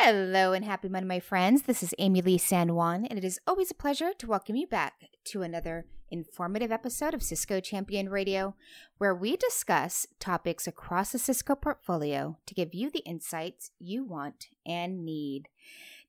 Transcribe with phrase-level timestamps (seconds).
[0.00, 1.62] Hello and happy Monday, my friends.
[1.62, 5.06] This is Amilee San Juan, and it is always a pleasure to welcome you back
[5.24, 8.54] to another informative episode of Cisco Champion Radio,
[8.98, 14.46] where we discuss topics across the Cisco portfolio to give you the insights you want
[14.64, 15.48] and need.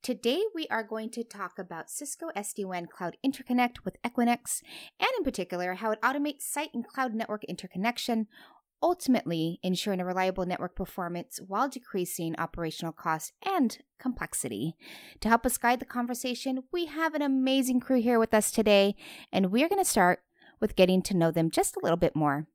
[0.03, 4.61] Today, we are going to talk about Cisco SD-WAN Cloud Interconnect with Equinix,
[4.99, 8.27] and in particular, how it automates site and cloud network interconnection,
[8.81, 14.75] ultimately ensuring a reliable network performance while decreasing operational costs and complexity.
[15.21, 18.95] To help us guide the conversation, we have an amazing crew here with us today,
[19.31, 20.21] and we're going to start
[20.59, 22.47] with getting to know them just a little bit more.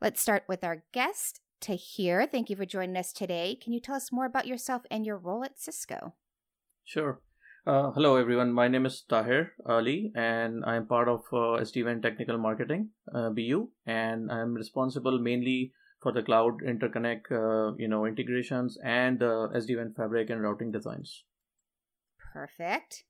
[0.00, 2.26] Let's start with our guest, Tahir.
[2.26, 3.56] Thank you for joining us today.
[3.60, 6.14] Can you tell us more about yourself and your role at Cisco?
[6.84, 7.20] Sure.
[7.68, 8.50] Uh, hello, everyone.
[8.50, 13.68] My name is Tahir Ali, and I'm part of uh, SD-WAN Technical Marketing uh, BU,
[13.84, 19.92] and I'm responsible mainly for the cloud interconnect, uh, you know, integrations and the SD-WAN
[19.94, 21.24] fabric and routing designs.
[22.32, 23.04] Perfect.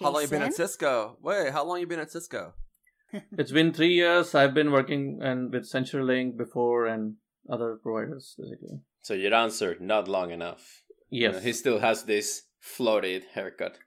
[0.00, 1.18] How long you been at Cisco?
[1.20, 2.54] Wait, how long you been at Cisco?
[3.32, 4.34] it's been three years.
[4.34, 7.16] I've been working and with CenturyLink before and
[7.52, 8.80] other providers, basically.
[9.02, 10.84] So your answer, not long enough.
[11.10, 11.44] You know, Yes.
[11.44, 13.78] he still has this floated haircut.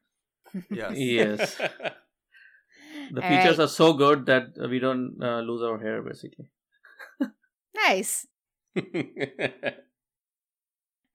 [0.70, 0.94] Yes.
[0.98, 1.58] Yes.
[3.12, 3.66] The All features right.
[3.66, 6.46] are so good that we don't uh, lose our hair, basically.
[7.76, 8.26] Nice.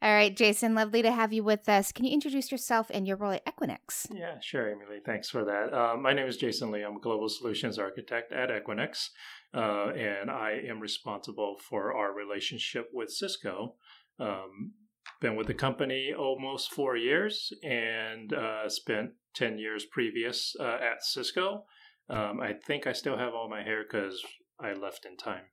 [0.02, 1.92] All right, Jason, lovely to have you with us.
[1.92, 4.08] Can you introduce yourself and your role at Equinix?
[4.12, 4.98] Yeah, sure, Emily.
[5.04, 5.72] Thanks for that.
[5.72, 6.82] Uh, my name is Jason Lee.
[6.82, 9.10] I'm a Global Solutions Architect at Equinix,
[9.54, 13.74] uh, and I am responsible for our relationship with Cisco.
[14.18, 14.72] Um,
[15.20, 21.04] been with the company almost four years and uh, spent 10 years previous uh, at
[21.04, 21.64] Cisco.
[22.10, 24.22] Um, I think I still have all my hair because
[24.60, 25.44] I left in time.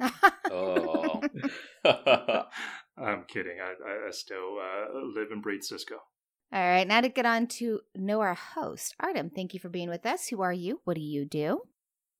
[0.50, 1.20] oh.
[2.96, 3.58] I'm kidding.
[3.62, 5.96] I, I, I still uh, live and breathe Cisco.
[6.50, 8.94] All right, now to get on to know our host.
[9.00, 10.28] Artem, thank you for being with us.
[10.28, 10.80] Who are you?
[10.84, 11.60] What do you do?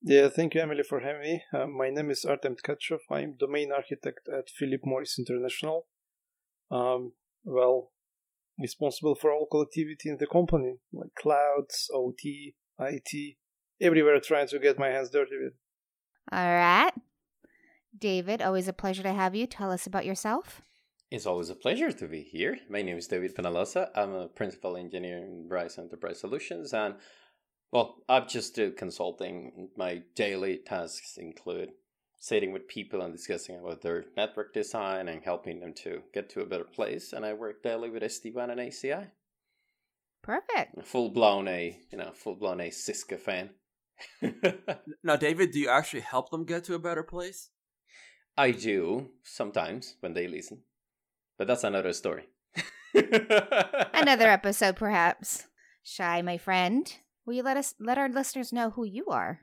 [0.03, 1.43] Yeah, thank you, Emily, for having me.
[1.51, 2.99] Uh, my name is Artem Tkachov.
[3.09, 5.87] I'm domain architect at Philip Morris International.
[6.71, 7.13] Um,
[7.43, 7.91] well,
[8.59, 13.35] responsible for all connectivity in the company, like clouds, OT, IT,
[13.81, 15.53] everywhere trying to get my hands dirty with.
[16.31, 16.91] All right.
[17.97, 19.47] David, always a pleasure to have you.
[19.47, 20.61] Tell us about yourself.
[21.11, 22.59] It's always a pleasure to be here.
[22.69, 23.89] My name is David Peñaloza.
[23.95, 26.95] I'm a principal engineer in Verizon Enterprise Solutions, and
[27.71, 29.69] well, I'm just do consulting.
[29.75, 31.71] My daily tasks include
[32.19, 36.41] sitting with people and discussing about their network design and helping them to get to
[36.41, 37.13] a better place.
[37.13, 39.07] And I work daily with SD-WAN and ACI.
[40.21, 40.85] Perfect.
[40.85, 43.51] Full blown a you know full blown a Cisco fan.
[45.03, 47.49] Now, David, do you actually help them get to a better place?
[48.37, 50.61] I do sometimes when they listen,
[51.37, 52.29] but that's another story.
[52.93, 55.47] Another episode, perhaps.
[55.83, 56.93] Shai, my friend,
[57.25, 59.41] will you let us let our listeners know who you are?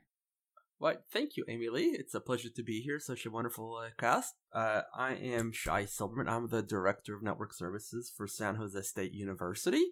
[0.78, 1.94] Why, thank you, Amilee.
[1.94, 2.98] It's a pleasure to be here.
[2.98, 4.34] Such a wonderful uh, cast.
[4.52, 6.28] Uh, I am Shai Silberman.
[6.28, 9.84] I'm the Director of Network Services for San Jose State University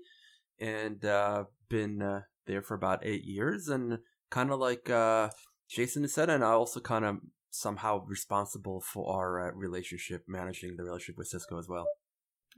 [0.61, 3.69] and uh, been uh, there for about eight years.
[3.69, 3.99] And
[4.31, 5.31] kind of like uh,
[5.71, 7.17] Jason has said, and I also kind of
[7.51, 11.87] somehow responsible for our uh, relationship, managing the relationship with Cisco as well.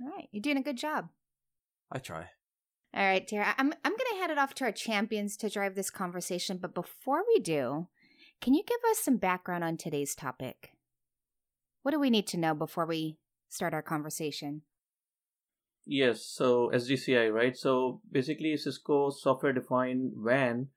[0.02, 1.10] All right, you're doing a good job.
[1.92, 2.26] I try.
[2.92, 5.74] All right, Tahir, I'm I'm going to hand it off to our champions to drive
[5.74, 6.58] this conversation.
[6.60, 7.88] But before we do,
[8.40, 10.72] can you give us some background on today's topic?
[11.82, 13.18] What do we need to know before we
[13.48, 14.62] start our conversation?
[15.86, 17.56] Yes, so SDCI, right?
[17.56, 20.68] So basically, Cisco software defined WAN.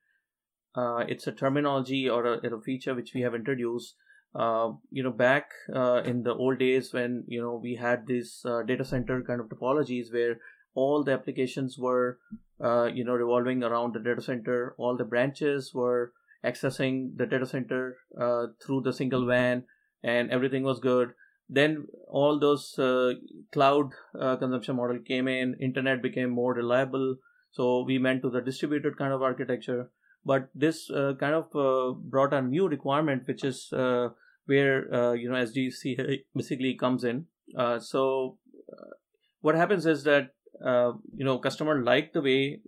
[0.75, 3.95] Uh, it's a terminology or a, a feature which we have introduced.
[4.35, 8.45] Uh, you know, back uh, in the old days when you know we had these
[8.45, 10.39] uh, data center kind of topologies where
[10.75, 12.19] all the applications were,
[12.63, 14.75] uh, you know, revolving around the data center.
[14.77, 16.13] All the branches were
[16.45, 19.63] accessing the data center uh, through the single WAN,
[20.03, 21.09] and everything was good.
[21.49, 23.13] Then all those uh,
[23.51, 27.15] cloud uh, consumption model came in internet became more reliable.
[27.51, 29.89] So we went to the distributed kind of architecture.
[30.23, 34.09] But this uh, kind of uh, brought a new requirement, which is uh,
[34.45, 37.25] where you know SDCI basically comes in.
[37.79, 38.37] So
[39.41, 40.31] what happens is that
[40.61, 42.59] you know customer liked the way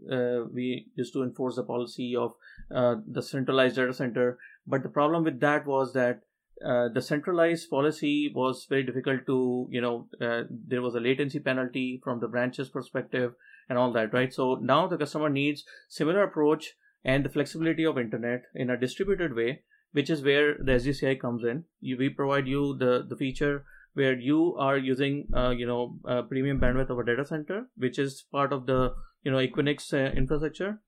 [0.53, 2.33] we used to enforce the policy of
[2.69, 6.21] the centralized data center, but the problem with that was that
[6.65, 11.39] uh, the centralized policy was very difficult to you know uh, there was a latency
[11.39, 13.33] penalty from the branches perspective
[13.67, 14.33] and all that right?
[14.33, 16.73] So now the customer needs similar approach
[17.03, 21.43] and the flexibility of internet in a distributed way which is where the SDCI comes
[21.43, 21.65] in.
[21.81, 25.99] You, we provide you the the feature where you are using uh, you know
[26.29, 28.93] premium bandwidth of a data center which is part of the
[29.23, 30.79] you know equinix uh, infrastructure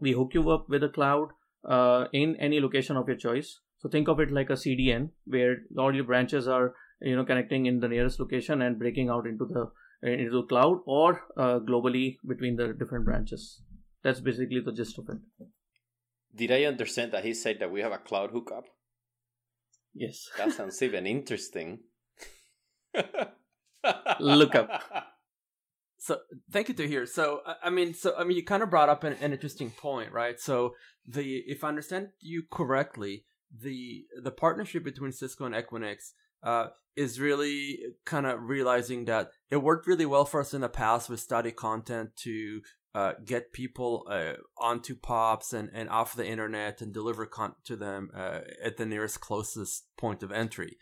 [0.00, 1.28] we hook you up with a cloud
[1.68, 5.58] uh, in any location of your choice so think of it like a CDN where
[5.76, 9.46] all your branches are you know connecting in the nearest location and breaking out into
[9.46, 9.70] the
[10.02, 13.62] into the cloud or uh, globally between the different branches.
[14.02, 15.18] That's basically the gist of it.
[16.34, 18.64] Did I understand that he said that we have a cloud hookup?
[19.94, 20.28] Yes.
[20.36, 21.80] That sounds even interesting.
[24.20, 24.82] Look up.
[26.00, 26.20] So
[26.52, 27.06] thank you Tahir.
[27.06, 30.12] So I mean, so I mean, you kind of brought up an, an interesting point,
[30.12, 30.38] right?
[30.38, 30.74] So
[31.04, 36.12] the if I understand you correctly, the the partnership between Cisco and Equinix
[36.42, 40.68] uh, is really kind of realizing that it worked really well for us in the
[40.68, 42.60] past with study content to
[42.94, 47.76] uh, get people uh, onto pops and, and off the internet and deliver content to
[47.76, 50.76] them uh, at the nearest closest point of entry.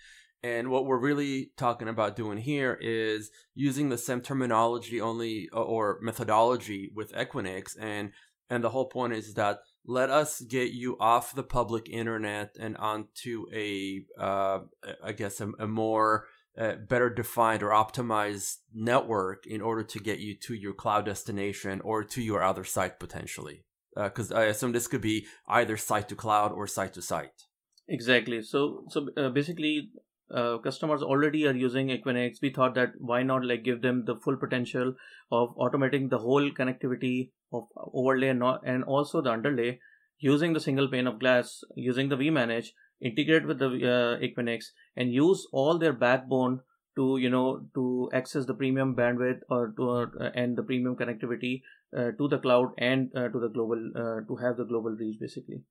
[0.47, 5.99] And what we're really talking about doing here is using the same terminology only or
[6.01, 7.77] methodology with Equinix.
[7.81, 8.13] And,
[8.49, 12.77] and the whole point is that let us get you off the public internet and
[12.77, 14.61] onto a, uh,
[15.03, 16.27] I guess, a, a more
[16.57, 21.81] uh, better defined or optimized network in order to get you to your cloud destination
[21.81, 23.65] or to your other site potentially.
[23.97, 27.43] Because uh, I assume this could be either site to cloud or site to site.
[27.89, 28.43] Exactly.
[28.43, 29.91] So, so uh, basically,
[30.35, 32.43] uh, customers already are using Equinix.
[32.43, 34.95] We thought that why not like give them the full potential
[35.31, 39.79] of automating the whole connectivity of overlay and, not, and also the underlay
[40.19, 42.69] using the single pane of glass, using the vManage,
[43.01, 46.61] integrate with the uh, Equinix, and use all their backbone
[46.97, 51.63] to you know to access the premium bandwidth or to uh, and the premium connectivity
[51.97, 55.21] uh, to the cloud and uh, to the global uh, to have the global reach
[55.21, 55.63] basically.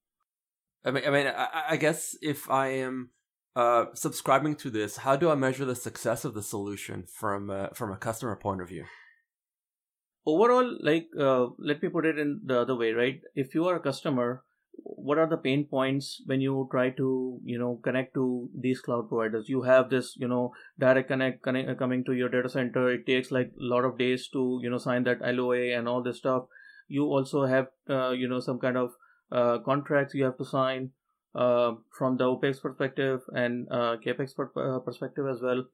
[0.86, 3.10] I mean, I mean, I, I guess if I am
[3.56, 7.68] uh, subscribing to this, how do I measure the success of the solution from uh,
[7.74, 8.86] from a customer point of view?
[10.26, 13.22] Overall, like uh, let me put it in the other way, right?
[13.34, 14.44] If you are a customer,
[14.74, 19.08] what are the pain points when you try to you know connect to these cloud
[19.08, 19.48] providers?
[19.48, 22.92] You have this you know direct connect, connect uh, coming to your data center.
[22.92, 26.04] It takes like a lot of days to you know sign that LOA and all
[26.04, 26.46] this stuff.
[26.90, 28.92] You also have uh, you know some kind of
[29.64, 30.92] contracts you have to sign
[31.36, 35.66] from the OPEX perspective and uh, CAPEX per- uh, perspective as well.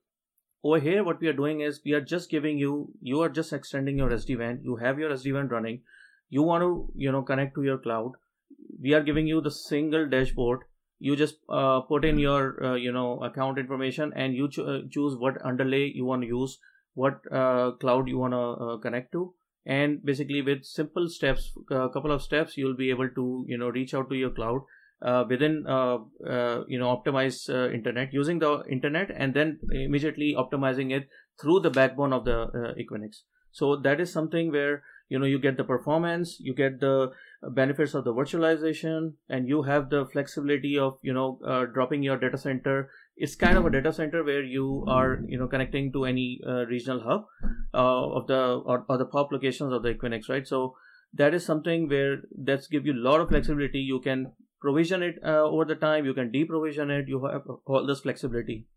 [0.64, 3.52] Over here, what we are doing is we are just giving you, you are just
[3.52, 4.60] extending your SD WAN.
[4.64, 5.82] You have your SD WAN running.
[6.30, 8.14] You want to, you know, connect to your cloud.
[8.80, 10.62] We are giving you the single dashboard.
[11.00, 14.80] You just uh, put in your, uh, you know, account information and you cho- uh,
[14.92, 16.60] choose what underlay you want to use,
[16.94, 17.24] what
[17.80, 19.34] cloud you want to connect to
[19.66, 23.70] and basically with simple steps a couple of steps you'll be able to you know
[23.70, 24.62] reach out to your cloud
[25.02, 30.36] uh, within uh, uh, you know optimize uh, internet using the internet and then immediately
[30.38, 31.08] optimizing it
[31.42, 33.22] through the backbone of the uh, equinix.
[33.52, 37.12] So that is something where you know you get the performance you get the
[37.50, 42.18] benefits of the virtualization and you have the flexibility of you know uh, dropping your
[42.18, 42.90] data center.
[43.18, 47.02] It's kind of a data center where you are you know connecting to any regional
[47.02, 47.26] hub
[47.74, 50.48] of the or, or the pop locations of the equinix right?
[50.48, 50.76] So
[51.14, 53.80] that is something where that's give you a lot of flexibility.
[53.80, 54.32] You can
[54.62, 58.68] provision it uh, over the time you can deprovision it you have all this flexibility.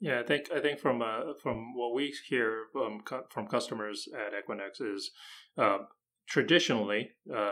[0.00, 4.08] Yeah i think i think from uh, from what we hear um, cu- from customers
[4.14, 5.10] at equinix is
[5.56, 5.78] uh,
[6.26, 7.50] traditionally uh,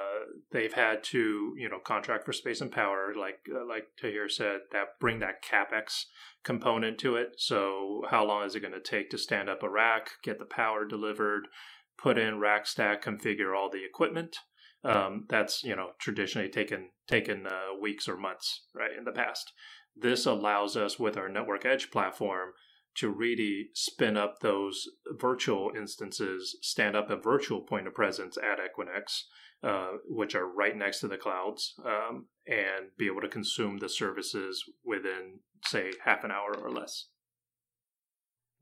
[0.52, 4.60] they've had to you know contract for space and power like uh, like tahir said
[4.72, 6.04] that bring that capex
[6.42, 7.34] component to it.
[7.38, 10.44] So how long is it going to take to stand up a rack get the
[10.44, 11.48] power delivered
[11.96, 14.36] put in rack stack configure all the equipment
[14.84, 19.52] um, that's you know traditionally taken taken uh, weeks or months right in the past.
[19.96, 22.50] This allows us with our network edge platform
[22.96, 24.86] to really spin up those
[25.18, 29.22] virtual instances, stand up a virtual point of presence at Equinix,
[29.62, 33.88] uh, which are right next to the clouds, um, and be able to consume the
[33.88, 37.06] services within, say, half an hour or less.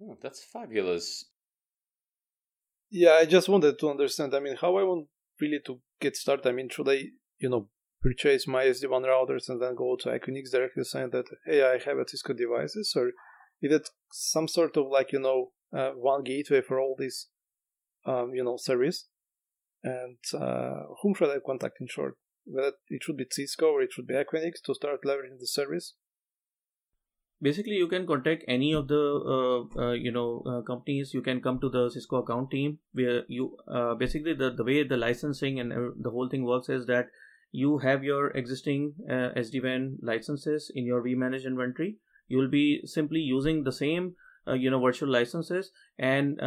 [0.02, 1.26] Oh, that's fabulous.
[2.90, 4.34] Yeah, I just wanted to understand.
[4.34, 5.08] I mean, how I want
[5.42, 6.48] really to get started?
[6.48, 7.10] I mean, should I
[7.42, 7.68] you know,
[8.00, 11.98] purchase my SD-WAN routers and then go to Equinix directly saying that, hey, I have
[11.98, 13.08] a Cisco devices, or
[13.60, 17.28] is it some sort of like, you know, uh, one gateway for all these,
[18.06, 19.08] um, you know, service?
[19.84, 22.14] And uh, whom should I contact in short?
[22.44, 25.94] Whether it should be Cisco or it should be Equinix to start leveraging the service?
[27.42, 29.02] Basically you can contact any of the
[29.36, 31.12] uh, uh, you know uh, companies.
[31.12, 34.84] You can come to the cisco account team where you uh, basically the, the way
[34.84, 37.08] the licensing and uh, the whole thing works is that
[37.50, 41.96] you have your existing uh, sd-wan licenses in your vmanage inventory.
[42.28, 44.14] You'll be simply using the same
[44.54, 46.40] you know virtual licenses and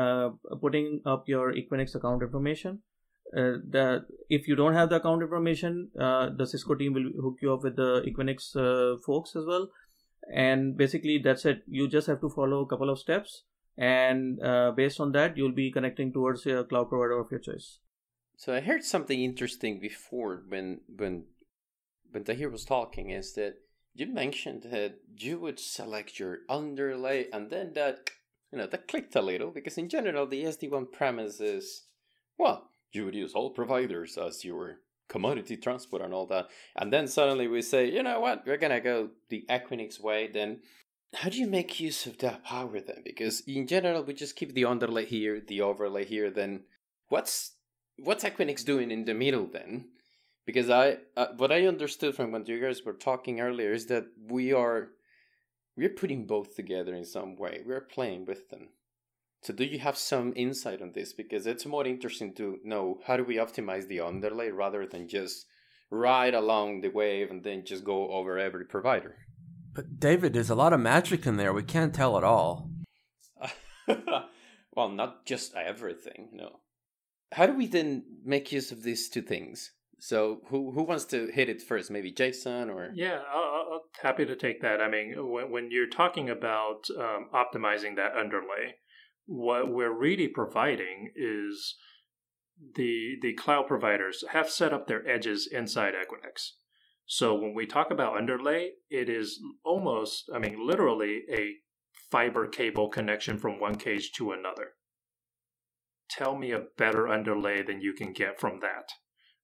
[0.62, 2.82] putting up your equinix account information.
[3.36, 7.38] Uh, the if you don't have the account information, uh, the Cisco team will hook
[7.42, 9.68] you up with the Equinix uh, folks as well,
[10.34, 11.64] and basically that's it.
[11.68, 13.44] You just have to follow a couple of steps.
[13.78, 17.80] And uh, based on that you'll be connecting towards a cloud provider of your choice.
[18.38, 21.26] So i heard something interesting before when when
[22.12, 23.56] when tahir was talking is that
[23.94, 28.10] you mentioned that you would select your underlay and then that
[28.52, 31.84] you know that clicked a little because in general the sd-wan premise is
[32.38, 36.48] well you would use all providers as your commodity transport and all that.
[36.76, 40.28] And then suddenly we say, you know what, we're gonna go the Equinix way.
[40.28, 40.62] Then
[41.16, 43.02] how do you make use of that power then?
[43.04, 46.30] Because in general, we just keep the underlay here, the overlay here.
[46.30, 46.64] Then
[47.10, 47.54] what's
[47.98, 49.90] what's Equinix doing in the middle then?
[50.46, 54.06] Because I uh, what I understood from what you guys were talking earlier is that
[54.30, 54.90] we are
[55.78, 57.62] we're putting both together in some way.
[57.66, 58.70] We're playing with them.
[59.46, 61.14] So do you have some insight on this?
[61.14, 65.46] Because it's more interesting to know how do we optimize the underlay rather than just
[65.92, 69.18] ride along the wave and then just go over every provider.
[69.72, 71.54] But David, there's a lot of magic in there.
[71.54, 72.72] We can't tell it all.
[74.76, 76.62] well, not just everything, no.
[77.34, 79.74] How do we then make use of these two things?
[80.00, 81.92] So who who wants to hit it first?
[81.92, 84.82] Maybe Jason or yeah, I'll, I'll happy to take that.
[84.82, 88.76] I mean, when when you're talking about um, optimizing that underlay,
[89.26, 91.76] what we're really providing is
[92.76, 96.52] the the cloud providers have set up their edges inside Equinix.
[97.06, 101.56] So when we talk about underlay, it is almost, I mean, literally a
[102.10, 104.74] fiber cable connection from one cage to another.
[106.10, 108.90] Tell me a better underlay than you can get from that,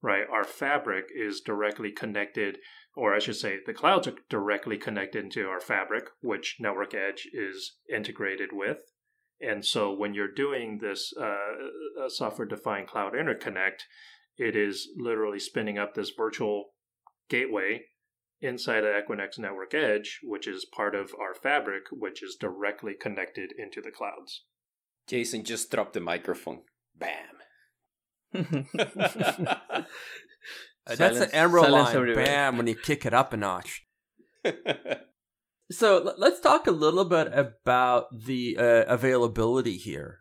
[0.01, 0.25] right?
[0.31, 2.57] Our fabric is directly connected,
[2.95, 7.27] or I should say, the clouds are directly connected into our fabric, which Network Edge
[7.33, 8.79] is integrated with.
[9.41, 13.81] And so when you're doing this uh, software defined cloud interconnect,
[14.37, 16.71] it is literally spinning up this virtual
[17.29, 17.85] gateway
[18.41, 23.51] inside of Equinix Network Edge, which is part of our fabric, which is directly connected
[23.57, 24.43] into the clouds.
[25.07, 26.61] Jason just dropped the microphone.
[26.95, 27.11] Bam.
[30.85, 32.15] That's an Emeril line.
[32.15, 33.85] Bam, when you kick it up a notch.
[35.71, 40.19] So let's talk a little bit about the uh, availability here,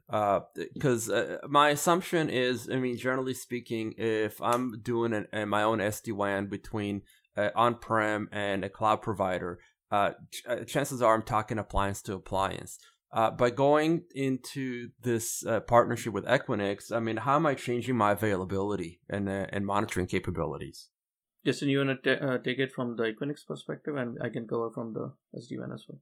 [0.75, 5.49] because uh, uh, my assumption is, I mean, generally speaking, if I'm doing an, an
[5.49, 7.03] my own SD WAN between
[7.37, 9.59] uh, on-prem and a cloud provider,
[9.91, 12.79] uh, ch- uh, chances are I'm talking appliance to appliance.
[13.13, 19.01] by going into this partnership with Equinix, I mean, how am I changing my availability
[19.09, 20.91] and and monitoring capabilities?
[21.45, 24.47] Justin, you want to t- uh, take it from the Equinix perspective, and I can
[24.47, 26.01] cover from the SD-WAN as well.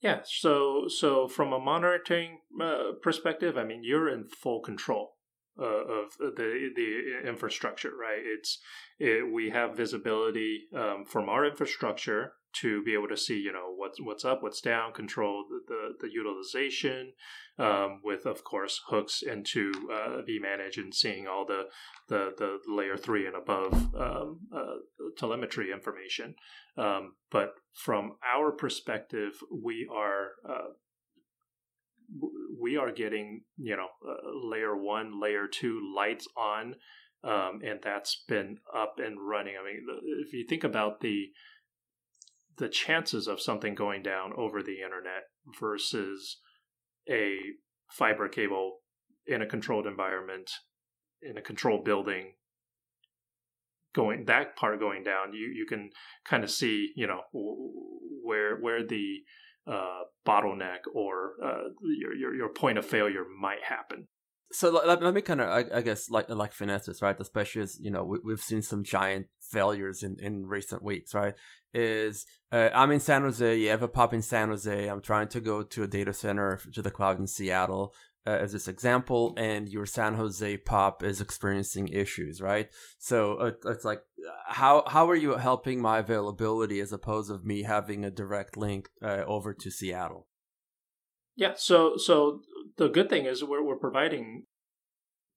[0.00, 0.20] Yeah.
[0.24, 5.16] So, so from a monitoring uh, perspective, I mean, you're in full control
[5.58, 8.22] uh, of the the infrastructure, right?
[8.22, 8.58] It's
[8.98, 13.72] it, we have visibility um, from our infrastructure to be able to see, you know,
[13.74, 17.12] what's what's up, what's down, control the the, the utilization,
[17.58, 21.64] um, with of course hooks into uh, vManage and seeing all the
[22.08, 24.76] the, the layer three and above um, uh,
[25.16, 26.34] telemetry information.
[26.76, 30.68] Um, but from our perspective, we are uh,
[32.60, 36.76] we are getting you know uh, layer one, layer two lights on,
[37.24, 39.54] um, and that's been up and running.
[39.60, 39.86] I mean,
[40.24, 41.30] if you think about the
[42.58, 45.24] the chances of something going down over the internet
[45.60, 46.38] versus
[47.10, 47.36] a
[47.90, 48.78] fiber cable
[49.26, 50.50] in a controlled environment
[51.22, 52.32] in a controlled building
[53.94, 55.90] going that part going down you you can
[56.24, 57.20] kind of see you know
[58.22, 59.18] where where the
[59.66, 64.06] uh, bottleneck or uh, your, your your point of failure might happen.
[64.52, 67.16] So let, let me kind of I, I, guess like like finesses right?
[67.18, 71.34] Especially as you know we, have seen some giant failures in in recent weeks right
[71.74, 75.28] is uh, i'm in san jose you have a pop in san jose i'm trying
[75.28, 77.94] to go to a data center to the cloud in seattle
[78.26, 82.68] uh, as this example, and your San Jose pop is experiencing issues, right?
[82.98, 84.00] So uh, it's like,
[84.48, 88.88] how how are you helping my availability as opposed of me having a direct link
[89.00, 90.26] uh, over to Seattle?
[91.36, 91.52] Yeah.
[91.56, 92.40] So so
[92.76, 94.46] the good thing is we're we're providing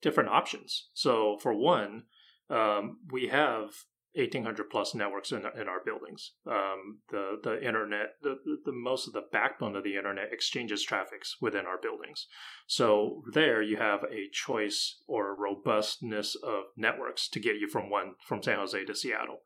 [0.01, 0.89] different options.
[0.93, 2.05] So for one,
[2.49, 3.69] um, we have
[4.13, 6.31] 1800 plus networks in, in our buildings.
[6.47, 11.37] Um, the the internet, the, the most of the backbone of the internet exchanges traffics
[11.39, 12.27] within our buildings.
[12.65, 18.15] So there you have a choice or robustness of networks to get you from one
[18.25, 19.41] from San Jose to Seattle.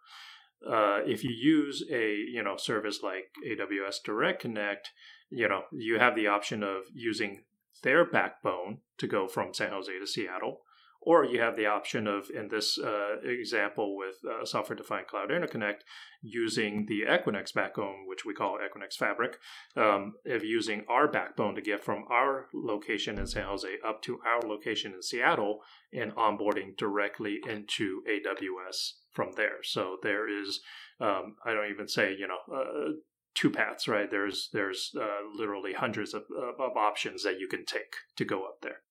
[0.65, 4.91] Uh, if you use a you know service like AWS Direct Connect,
[5.29, 7.43] you know you have the option of using
[7.81, 10.61] their backbone to go from San Jose to Seattle
[11.05, 15.29] or you have the option of, in this uh, example with uh, software defined cloud
[15.29, 15.81] interconnect,
[16.21, 19.37] using the Equinix backbone, which we call Equinix Fabric,
[19.75, 24.19] um, of using our backbone to get from our location in San Jose up to
[24.25, 25.59] our location in Seattle
[25.91, 29.61] and onboarding directly into AWS from there.
[29.63, 30.61] So there is,
[30.99, 32.93] um, I don't even say, you know, uh,
[33.35, 34.09] two paths, right?
[34.09, 36.23] There's there's uh, literally hundreds of,
[36.59, 38.81] of options that you can take to go up there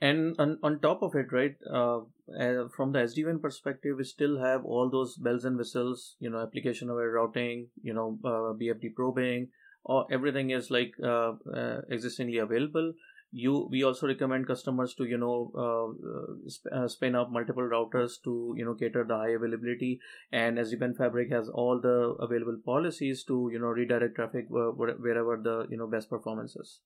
[0.00, 1.98] and on, on top of it right uh,
[2.40, 6.40] uh, from the sd-wan perspective we still have all those bells and whistles you know
[6.40, 9.48] application aware routing you know uh, bfd probing
[9.84, 12.92] or everything is like uh, uh, existingly available.
[13.30, 18.12] You we also recommend customers to you know uh, sp- uh, spin up multiple routers
[18.24, 20.00] to you know cater the high availability.
[20.32, 25.66] And sdwan fabric has all the available policies to you know redirect traffic wherever the
[25.70, 26.80] you know best performance is.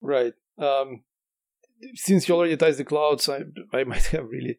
[0.00, 0.34] Right.
[0.58, 1.02] Um
[1.94, 3.40] since you already touched the clouds, I,
[3.72, 4.58] I might have really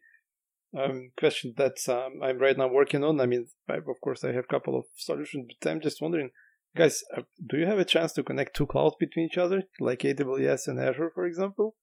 [0.78, 3.20] um, question that um, I'm right now working on.
[3.20, 6.30] I mean, I, of course, I have a couple of solutions, but I'm just wondering,
[6.76, 10.00] guys, uh, do you have a chance to connect two clouds between each other, like
[10.00, 11.76] AWS and Azure, for example?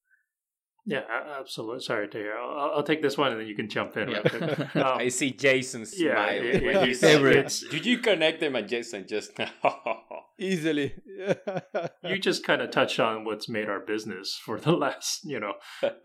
[0.85, 1.01] Yeah,
[1.39, 1.81] absolutely.
[1.81, 2.35] Sorry Tahir.
[2.35, 4.09] I'll, I'll, take this one, and then you can jump in.
[4.09, 4.67] Yeah.
[4.79, 7.19] Um, I see Jason smiling yeah, when you say
[7.69, 8.55] Did you connect them?
[8.55, 9.37] And Jason just
[10.39, 10.95] easily.
[12.03, 15.53] you just kind of touched on what's made our business for the last, you know,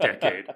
[0.00, 0.46] decade.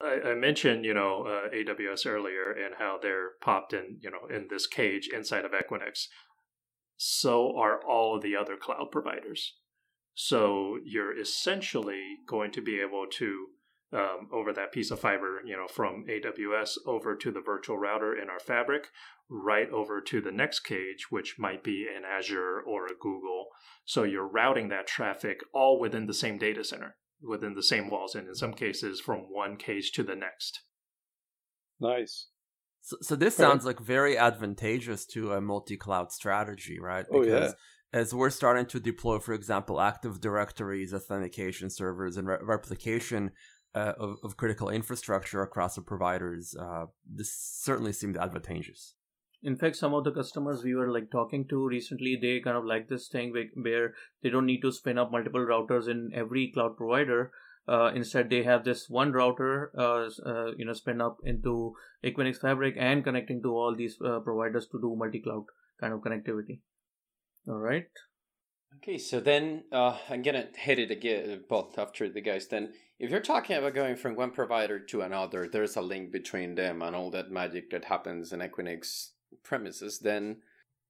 [0.00, 4.34] I, I, mentioned, you know, uh, AWS earlier and how they're popped in, you know,
[4.34, 6.06] in this cage inside of Equinix.
[6.96, 9.54] So are all of the other cloud providers.
[10.14, 13.46] So you're essentially going to be able to
[13.92, 18.14] um, over that piece of fiber, you know, from AWS over to the virtual router
[18.14, 18.88] in our fabric,
[19.30, 23.46] right over to the next cage, which might be an Azure or a Google.
[23.84, 28.14] So you're routing that traffic all within the same data center, within the same walls,
[28.14, 30.60] and in some cases from one cage to the next.
[31.78, 32.28] Nice.
[32.82, 37.04] So, so this sounds like very advantageous to a multi-cloud strategy, right?
[37.10, 37.52] Because oh, yeah
[37.92, 43.32] as we're starting to deploy, for example, Active Directories, authentication servers, and re- replication
[43.74, 48.94] uh, of, of, critical infrastructure across the providers, uh, this certainly seemed advantageous.
[49.42, 52.64] In fact, some of the customers we were like talking to recently, they kind of
[52.64, 56.76] like this thing where they don't need to spin up multiple routers in every cloud
[56.76, 57.32] provider.
[57.66, 61.74] Uh, instead, they have this one router, uh, uh, you know, spin up into
[62.04, 65.44] Equinix Fabric and connecting to all these uh, providers to do multi-cloud
[65.80, 66.60] kind of connectivity.
[67.48, 67.86] All right.
[68.76, 72.48] Okay, so then uh, I'm gonna hit it again, both after the guys.
[72.48, 76.54] Then, if you're talking about going from one provider to another, there's a link between
[76.54, 79.10] them and all that magic that happens in Equinix
[79.42, 80.00] premises.
[80.00, 80.38] Then,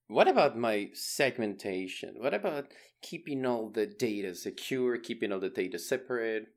[0.08, 2.14] what about my segmentation?
[2.18, 2.68] What about
[3.02, 6.48] keeping all the data secure, keeping all the data separate?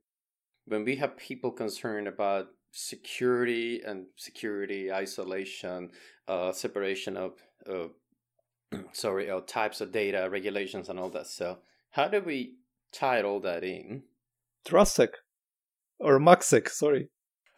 [0.65, 5.91] When we have people concerned about security and security isolation,
[6.27, 7.33] uh, separation of
[7.69, 7.87] uh,
[8.93, 11.27] sorry, uh, types of data, regulations, and all that.
[11.27, 11.59] So,
[11.91, 12.55] how do we
[12.91, 14.03] tie all that in?
[14.67, 15.09] TrustSec
[15.99, 17.09] or MACsec, sorry.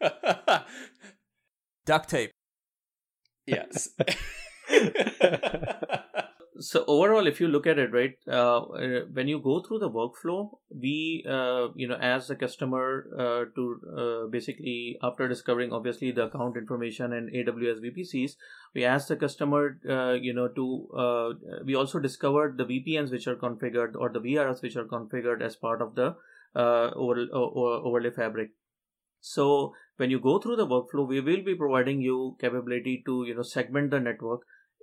[1.86, 2.32] Duct tape.
[3.46, 3.88] Yes.
[6.58, 9.90] so overall if you look at it right uh, uh, when you go through the
[9.90, 16.10] workflow we uh, you know as the customer uh, to uh, basically after discovering obviously
[16.12, 18.32] the account information and aws vpcs
[18.74, 20.88] we ask the customer uh, you know to
[21.64, 25.56] we also discovered the vpns which are configured or the vrfs which are configured as
[25.56, 26.14] part of the
[26.54, 28.50] over, overlay fabric
[29.34, 33.34] so when you go through the workflow we will be providing you capability to you
[33.34, 34.42] know segment the network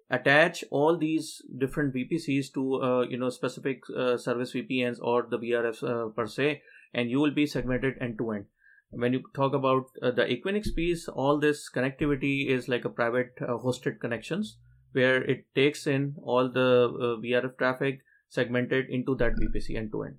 [0.10, 5.40] attach all these different VPCs to uh, you know specific uh, service VPNs or the
[5.40, 6.62] VRFs uh, per se,
[6.94, 8.46] and you will be segmented end to end.
[8.92, 13.34] When you talk about uh, the Equinix piece, all this connectivity is like a private
[13.42, 14.58] uh, hosted connections
[14.92, 20.04] where it takes in all the uh, VRF traffic segmented into that VPC end to
[20.04, 20.18] end.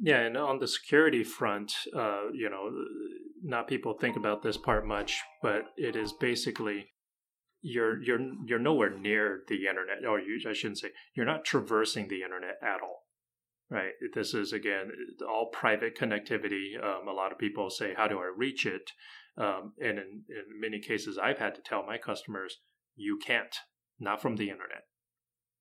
[0.00, 2.70] Yeah, and on the security front, uh, you know,
[3.44, 6.86] not people think about this part much, but it is basically
[7.60, 12.08] you're you're you're nowhere near the internet, or you, I shouldn't say you're not traversing
[12.08, 13.04] the internet at all.
[13.70, 13.92] Right.
[14.14, 14.90] This is again
[15.28, 16.82] all private connectivity.
[16.82, 18.90] Um, a lot of people say, "How do I reach it?"
[19.36, 22.60] Um, and in, in many cases, I've had to tell my customers,
[22.96, 23.54] "You can't,
[23.98, 24.84] not from the internet."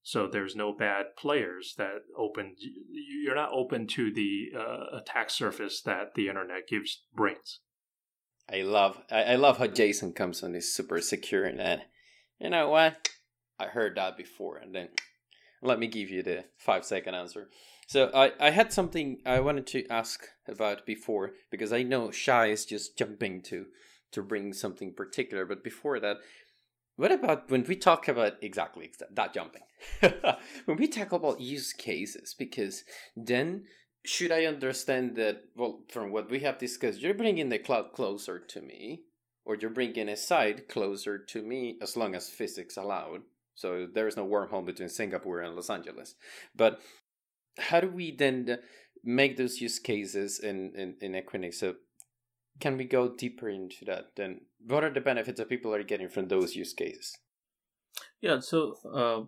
[0.03, 2.55] So there's no bad players that open.
[2.89, 7.61] You're not open to the uh, attack surface that the internet gives brings.
[8.51, 11.87] I love I, I love how Jason comes on this super secure net.
[12.39, 13.09] You know what?
[13.59, 14.89] I heard that before, and then
[15.61, 17.49] let me give you the five second answer.
[17.87, 22.47] So I, I had something I wanted to ask about before because I know Shai
[22.47, 23.67] is just jumping to
[24.11, 26.17] to bring something particular, but before that,
[26.95, 29.63] what about when we talk about exactly that jumping?
[30.65, 32.83] when we talk about use cases, because
[33.15, 33.63] then
[34.05, 38.39] should I understand that, well, from what we have discussed, you're bringing the cloud closer
[38.39, 39.03] to me,
[39.45, 43.21] or you're bringing a site closer to me as long as physics allowed.
[43.55, 46.15] So there is no wormhole between Singapore and Los Angeles.
[46.55, 46.81] But
[47.57, 48.57] how do we then
[49.03, 51.75] make those use cases in, in, in Equinix so
[52.59, 56.07] can we go deeper into that then what are the benefits that people are getting
[56.07, 57.17] from those use cases
[58.21, 59.21] yeah so uh,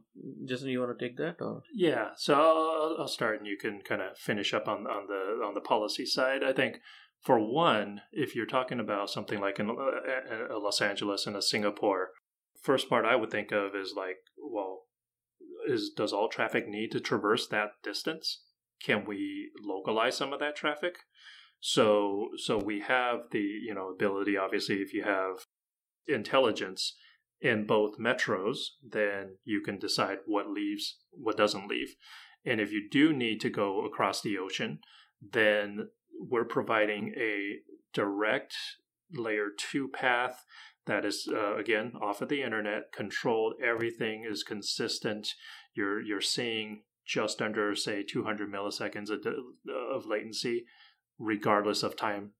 [0.46, 1.62] jason you want to take that or?
[1.74, 5.46] Yeah so i'll, I'll start and you can kind of finish up on, on the
[5.46, 6.44] on the policy side.
[6.44, 6.80] I think
[7.22, 12.10] for one if you're talking about something like in uh, los angeles and a singapore
[12.62, 14.86] first part i would think of is like well
[15.68, 18.44] is does all traffic need to traverse that distance?
[18.84, 20.96] Can we localize some of that traffic?
[21.60, 25.46] So so we have the you know ability obviously if you have
[26.08, 26.96] intelligence
[27.42, 31.96] in both metros, then you can decide what leaves, what doesn't leave.
[32.46, 34.80] And if you do need to go across the ocean,
[35.22, 37.58] then we're providing a
[37.94, 38.56] direct
[39.12, 40.46] layer two path
[40.86, 43.54] that is uh, again off of the internet, controlled.
[43.64, 45.34] Everything is consistent.
[45.74, 49.26] You're you're seeing just under say 200 milliseconds of,
[49.68, 50.66] of latency
[51.18, 52.32] regardless of time.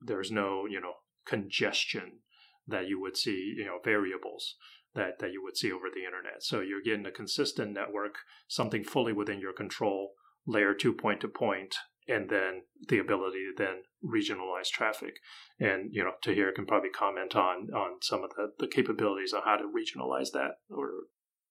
[0.00, 0.94] There's no, you know,
[1.26, 2.20] congestion
[2.70, 4.56] that you would see, you know, variables
[4.94, 6.42] that, that you would see over the internet.
[6.42, 8.16] So you're getting a consistent network,
[8.48, 10.12] something fully within your control,
[10.46, 11.74] layer two point to point,
[12.08, 15.14] and then the ability to then regionalize traffic.
[15.60, 19.42] And, you know, Tahir can probably comment on on some of the, the capabilities on
[19.44, 20.88] how to regionalize that or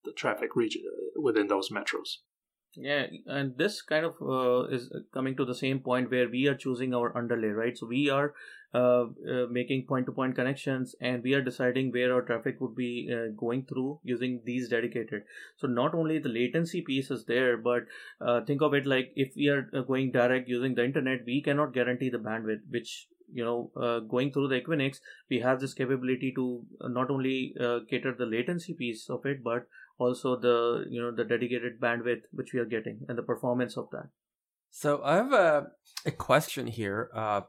[0.03, 0.81] the traffic region
[1.21, 2.17] within those metros.
[2.75, 6.55] Yeah, and this kind of uh, is coming to the same point where we are
[6.55, 7.77] choosing our underlay, right?
[7.77, 8.33] So we are
[8.73, 13.31] uh, uh, making point-to-point connections, and we are deciding where our traffic would be uh,
[13.35, 15.23] going through using these dedicated.
[15.57, 17.83] So not only the latency piece is there, but
[18.21, 21.41] uh, think of it like if we are uh, going direct using the internet, we
[21.41, 25.75] cannot guarantee the bandwidth, which you know uh, going through the equinix we have this
[25.75, 27.53] capability to not only
[27.87, 29.67] cater the latency piece of it but
[29.99, 33.87] also the you know the dedicated bandwidth which we are getting and the performance of
[33.91, 34.09] that
[34.71, 35.67] so i have a,
[36.05, 37.41] a question here uh,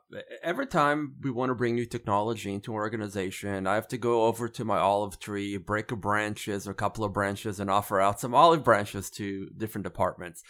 [0.43, 4.25] every time we want to bring new technology into an organization i have to go
[4.25, 8.01] over to my olive tree break a branches or a couple of branches and offer
[8.01, 10.43] out some olive branches to different departments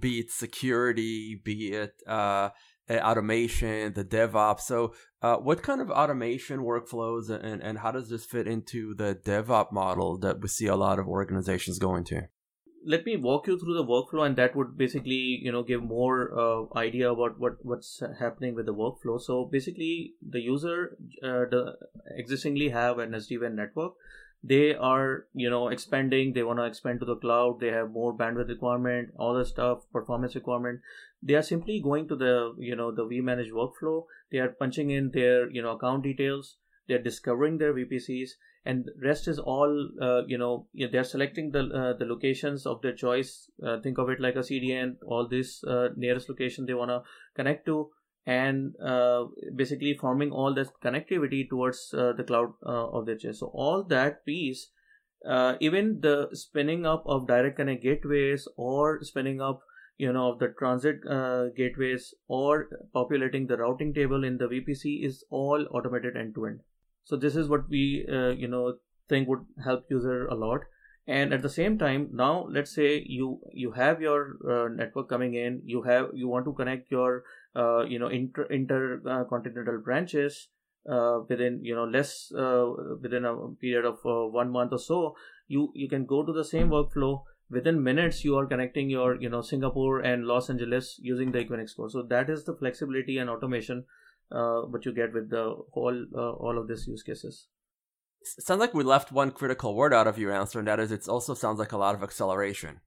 [0.00, 2.48] be it security be it uh,
[2.90, 4.92] automation the devops so
[5.24, 9.72] uh, what kind of automation workflows and, and how does this fit into the DevOps
[9.72, 12.28] model that we see a lot of organizations going to?
[12.86, 16.38] Let me walk you through the workflow, and that would basically, you know, give more
[16.38, 19.20] uh, idea about what what's happening with the workflow.
[19.20, 21.76] So basically, the user uh, the
[22.16, 23.94] existingly have an SD-WAN network.
[24.46, 26.34] They are, you know, expanding.
[26.34, 27.60] They want to expand to the cloud.
[27.60, 30.80] They have more bandwidth requirement, all the stuff, performance requirement
[31.24, 35.10] they are simply going to the you know the vmanage workflow they are punching in
[35.12, 38.30] their you know account details they're discovering their vpcs
[38.66, 42.94] and rest is all uh, you know they're selecting the uh, the locations of their
[42.94, 43.50] choice.
[43.64, 47.02] Uh, think of it like a cdn all this uh, nearest location they want to
[47.34, 47.90] connect to.
[48.26, 49.24] And uh,
[49.54, 53.40] basically forming all this connectivity towards uh, the cloud of their choice.
[53.40, 54.70] So all that piece
[55.60, 59.60] even the spinning up of direct connect gateways or spinning up
[59.98, 61.02] you know of the transit
[61.54, 66.60] gateways or populating the routing table in the vpc is all automated end to end
[67.04, 68.74] so this is what we uh, you know
[69.08, 70.60] think would help user a lot
[71.06, 75.34] and at the same time now let's say you you have your uh, network coming
[75.34, 77.22] in you have you want to connect your
[77.54, 80.48] uh, you know inter intercontinental branches
[80.90, 82.66] uh, within you know less uh,
[83.02, 83.98] within a period of
[84.32, 85.14] one month or so
[85.46, 89.28] you you can go to the same workflow within minutes you are connecting your you
[89.28, 91.90] know Singapore and Los Angeles using the Equinix core.
[91.90, 93.84] So that is the flexibility and automation
[94.30, 97.48] uh, what you get with the whole uh, all of these use cases.
[98.22, 101.08] sounds like we left one critical word out of your answer, and that is it
[101.08, 102.80] also sounds like a lot of acceleration.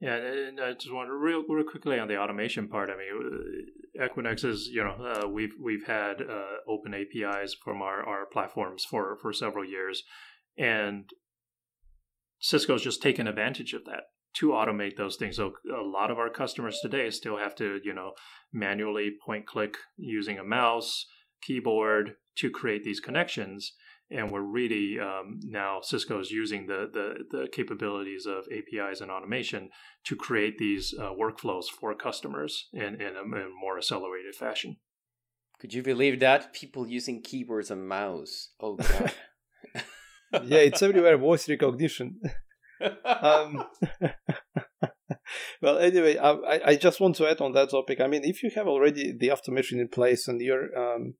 [0.00, 2.90] Yeah, and I just want to real real quickly on the automation part.
[2.90, 3.64] I mean,
[3.98, 8.26] uh, Equinix is you know uh, we've we've had uh, open APIs from our, our
[8.26, 10.02] platforms for for several years,
[10.58, 11.08] and
[12.38, 14.04] Cisco's just taken advantage of that
[14.34, 15.36] to automate those things.
[15.36, 18.12] So a lot of our customers today still have to you know
[18.52, 21.06] manually point click using a mouse
[21.42, 23.72] keyboard to create these connections
[24.10, 29.10] and we're really um, now Cisco is using the, the, the capabilities of APIs and
[29.10, 29.70] automation
[30.04, 34.76] to create these uh, workflows for customers in in a, in a, more accelerated fashion.
[35.58, 38.50] Could you believe that people using keyboards and mouse?
[38.60, 39.12] Oh god.
[40.44, 41.16] yeah, it's everywhere.
[41.16, 42.20] Voice recognition.
[43.04, 43.64] um,
[45.62, 48.00] well, anyway, I, I just want to add on that topic.
[48.00, 51.14] I mean, if you have already the automation in place and you're um,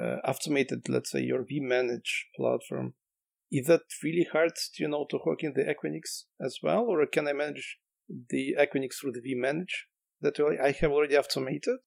[0.00, 2.94] uh, automated, let's say, your vManage platform,
[3.50, 7.28] is that really hard, you know, to hook in the Equinix as well, or can
[7.28, 9.86] I manage the Equinix through the vManage
[10.20, 11.78] that I have already automated?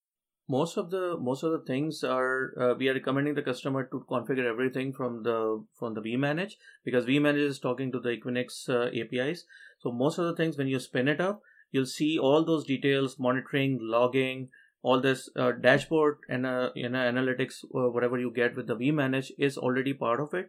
[0.50, 4.04] Most of the most of the things are uh, we are recommending the customer to
[4.10, 8.90] configure everything from the from the vManage because vManage is talking to the Equinix uh,
[9.02, 9.46] APIs.
[9.78, 13.20] So most of the things when you spin it up, you'll see all those details,
[13.20, 14.50] monitoring, logging,
[14.82, 18.76] all this uh, dashboard and uh, you know analytics uh, whatever you get with the
[18.76, 20.48] vmanage is already part of it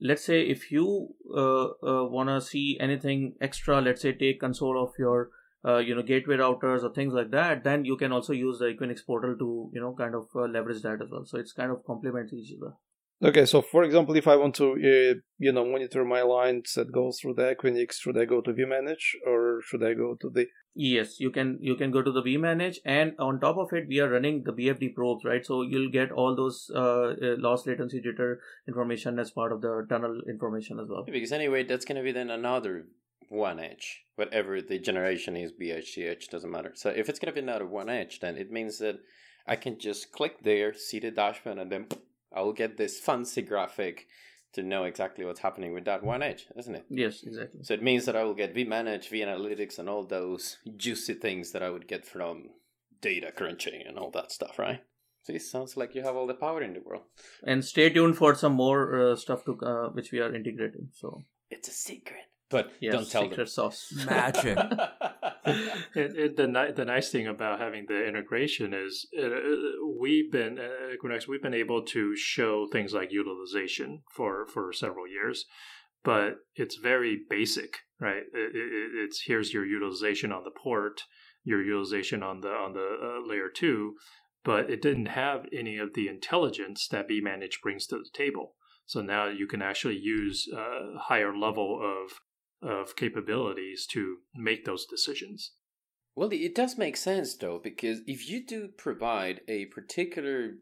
[0.00, 4.82] let's say if you uh, uh, want to see anything extra let's say take console
[4.82, 5.30] of your
[5.66, 8.66] uh, you know gateway routers or things like that then you can also use the
[8.66, 11.84] equinix portal to you know kind of leverage that as well so it's kind of
[11.84, 12.74] complements each other
[13.22, 16.92] Okay, so for example, if I want to, uh, you know, monitor my lines that
[16.92, 20.46] goes through the Equinix, should I go to vManage or should I go to the?
[20.74, 21.56] Yes, you can.
[21.62, 24.52] You can go to the vManage, and on top of it, we are running the
[24.52, 25.46] BFD probes, right?
[25.46, 28.36] So you'll get all those uh, uh, loss latency jitter
[28.68, 31.06] information as part of the tunnel information as well.
[31.10, 32.84] Because anyway, that's going to be then another
[33.30, 36.72] WAN edge, whatever the generation is, BHCH doesn't matter.
[36.74, 39.00] So if it's going to be another WAN edge, then it means that
[39.46, 41.86] I can just click there, see the dashboard, and then
[42.34, 44.06] I will get this fancy graphic
[44.52, 46.86] to know exactly what's happening with that WAN edge, isn't it?
[46.88, 47.60] Yes, exactly.
[47.62, 51.62] So it means that I will get vManage, vAnalytics, and all those juicy things that
[51.62, 52.50] I would get from
[53.00, 54.80] data crunching and all that stuff, right?
[55.26, 57.02] See, sounds like you have all the power in the world.
[57.42, 60.88] And stay tuned for some more uh, stuff to uh, which we are integrating.
[60.92, 63.46] So it's a secret, but yes, don't tell secret them.
[63.46, 63.92] sauce.
[64.06, 64.56] Magic.
[65.46, 69.28] it, it, the ni- the nice thing about having the integration is uh,
[69.98, 75.08] we've been uh, Equinix we've been able to show things like utilization for for several
[75.08, 75.44] years,
[76.04, 78.22] but it's very basic, right?
[78.32, 81.02] It, it, it's here's your utilization on the port,
[81.42, 83.94] your utilization on the on the uh, layer two,
[84.44, 88.54] but it didn't have any of the intelligence that vManage brings to the table.
[88.86, 92.12] So now you can actually use a higher level of
[92.62, 95.52] of capabilities to make those decisions.
[96.14, 100.54] Well, it does make sense though, because if you do provide a particular,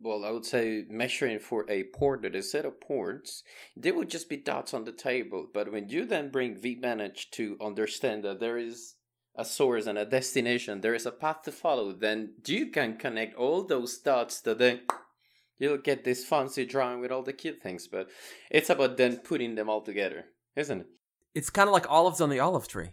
[0.00, 3.44] well, I would say measuring for a port a set of ports,
[3.76, 5.46] there would just be dots on the table.
[5.52, 8.96] But when you then bring vManage to understand that there is
[9.36, 13.36] a source and a destination, there is a path to follow, then you can connect
[13.36, 14.80] all those dots that then
[15.58, 17.86] you'll get this fancy drawing with all the cute things.
[17.86, 18.08] But
[18.50, 20.24] it's about then putting them all together,
[20.56, 20.86] isn't it?
[21.34, 22.90] It's kind of like olives on the olive tree.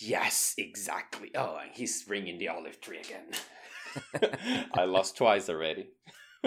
[0.00, 1.30] Yes, exactly.
[1.36, 3.26] Oh, and he's bringing the olive tree again.
[4.74, 5.88] I lost twice already.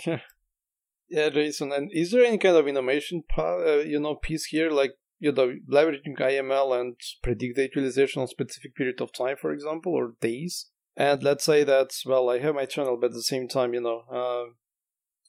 [0.00, 1.72] yeah, Jason.
[1.72, 5.54] And is there any kind of innovation, uh, you know, piece here, like you know,
[5.70, 10.70] leveraging IML and predict the utilization on specific period of time, for example, or days?
[10.96, 13.80] And let's say that well, I have my channel, but at the same time, you
[13.80, 14.52] know, uh,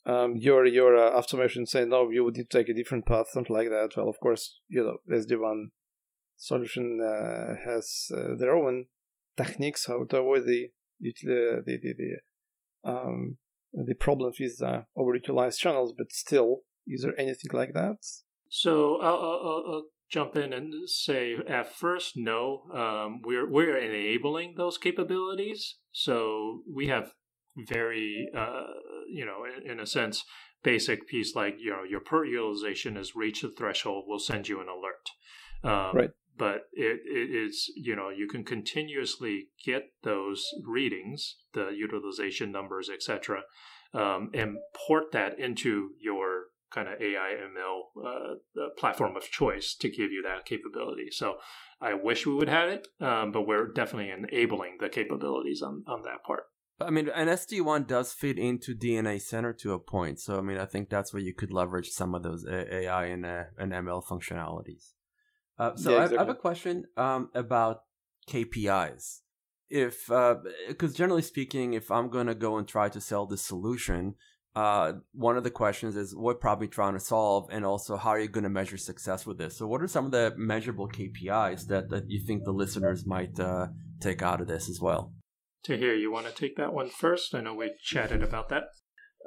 [0.06, 3.28] um, your your uh, automation say no, you would need to take a different path,
[3.32, 3.92] something like that.
[3.96, 5.72] Well, of course, you know, SD-WAN
[6.38, 8.86] solution uh, has uh, their own
[9.38, 13.38] techniques how to avoid the the the, the, um
[13.74, 17.98] the problems with uh, overutilized channels, but still, is there anything like that?
[18.50, 22.64] So I'll, I'll, I'll jump in and say at first, no.
[22.72, 27.14] Um, we're we're enabling those capabilities, so we have
[27.58, 28.68] very uh,
[29.10, 30.24] you know in, in, a sense
[30.64, 34.60] basic piece like you know your per utilization has reached the threshold, we'll send you
[34.62, 35.10] an alert.
[35.64, 41.70] Um, right but it, it is you know you can continuously get those readings the
[41.70, 43.42] utilization numbers etc
[43.94, 49.90] um, and port that into your kind of AI ML uh, platform of choice to
[49.90, 51.10] give you that capability.
[51.12, 51.36] So
[51.80, 56.02] I wish we would have it, um, but we're definitely enabling the capabilities on, on
[56.04, 56.46] that part.
[56.80, 60.20] I mean, an SD-WAN does fit into DNA Center to a point.
[60.20, 63.26] So, I mean, I think that's where you could leverage some of those AI and,
[63.26, 64.94] uh, and ML functionalities.
[65.58, 66.18] Uh, so, yeah, exactly.
[66.18, 67.84] I, have a question um, about
[68.28, 69.20] KPIs.
[69.70, 73.42] If, because uh, generally speaking, if I'm going to go and try to sell this
[73.42, 74.16] solution,
[74.56, 78.20] uh, one of the questions is what probably trying to solve, and also how are
[78.20, 79.58] you going to measure success with this?
[79.58, 83.40] So, what are some of the measurable KPIs that, that you think the listeners might
[83.40, 83.68] uh,
[84.00, 85.12] take out of this as well?
[85.64, 87.34] Tahir, you want to take that one first?
[87.34, 88.64] I know we chatted about that.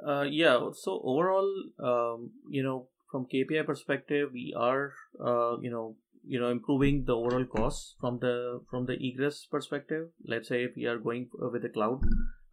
[0.05, 0.69] Uh, yeah.
[0.73, 6.49] So overall, um, you know, from KPI perspective, we are, uh, you know, you know,
[6.49, 10.09] improving the overall costs from the from the egress perspective.
[10.25, 12.01] Let's say if we are going with a cloud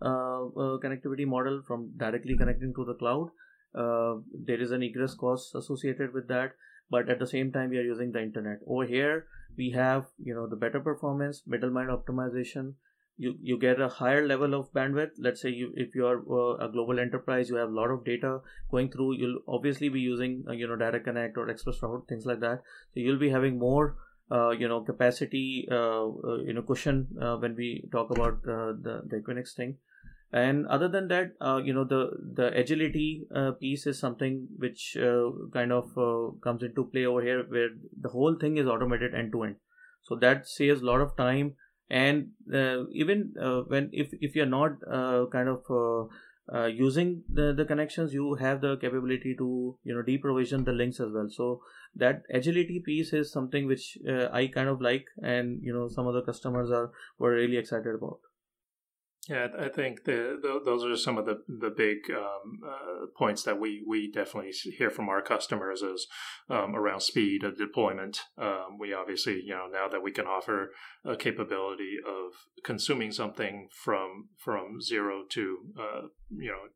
[0.00, 3.30] uh, uh, connectivity model from directly connecting to the cloud,
[3.74, 6.52] uh, there is an egress cost associated with that.
[6.90, 8.58] But at the same time, we are using the internet.
[8.66, 9.26] Over here,
[9.58, 12.74] we have you know the better performance, middle mile optimization
[13.16, 15.12] you you get a higher level of bandwidth.
[15.18, 18.04] Let's say you if you are uh, a global enterprise you have a lot of
[18.04, 22.06] data going through you'll obviously be using uh, you know direct connect or express route
[22.08, 22.62] things like that.
[22.92, 23.96] So you'll be having more
[24.30, 29.02] uh, you know capacity uh, uh you know cushion uh, when we talk about the
[29.06, 29.76] the equinix thing.
[30.32, 33.28] And other than that you know the the agility
[33.60, 34.96] piece is something which
[35.52, 35.94] kind of
[36.42, 37.68] comes into play over here where
[38.00, 39.56] the whole thing is automated end to end
[40.02, 41.54] so that saves a lot of time
[41.90, 46.06] and uh, even uh, when if if you're not uh, kind of uh,
[46.52, 51.00] uh, using the, the connections you have the capability to you know deprovision the links
[51.00, 51.28] as well.
[51.30, 51.62] So
[51.96, 56.06] that agility piece is something which uh, i kind of like and you know some
[56.06, 58.18] of the customers are were really excited about
[59.28, 63.42] yeah, I think the, the, those are some of the the big um, uh, points
[63.44, 66.06] that we we definitely hear from our customers is
[66.50, 68.20] um, around speed of deployment.
[68.36, 70.72] Um, we obviously, you know, now that we can offer
[71.06, 72.32] a capability of
[72.64, 76.68] consuming something from from zero to uh, you know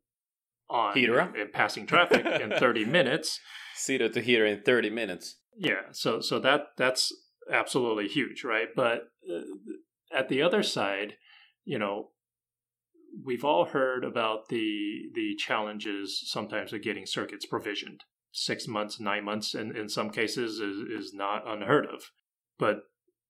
[0.75, 3.39] on heater and passing traffic in 30 minutes.
[3.77, 5.37] Zero to heater in 30 minutes.
[5.55, 7.13] Yeah, so so that that's
[7.51, 8.69] absolutely huge, right?
[8.75, 11.13] But uh, at the other side,
[11.63, 12.09] you know,
[13.23, 18.03] we've all heard about the the challenges sometimes of getting circuits provisioned.
[18.31, 22.11] Six months, nine months, in, in some cases is, is not unheard of.
[22.59, 22.81] But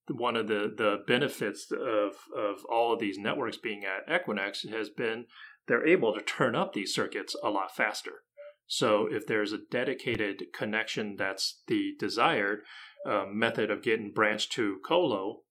[0.09, 4.89] one of the, the benefits of, of all of these networks being at Equinix has
[4.89, 5.25] been
[5.67, 8.23] they're able to turn up these circuits a lot faster.
[8.65, 12.59] So if there's a dedicated connection that's the desired
[13.05, 15.41] uh, method of getting branch to colo,